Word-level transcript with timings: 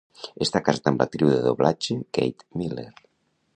Està 0.45 0.61
casat 0.69 0.89
amb 0.91 1.03
l'actriu 1.03 1.29
de 1.33 1.37
doblatge 1.49 1.99
Kate 2.19 2.51
Miller. 2.63 2.89